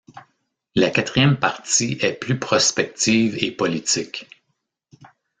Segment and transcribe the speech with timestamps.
[0.73, 4.25] La quatrième partie est plus prospective et politique.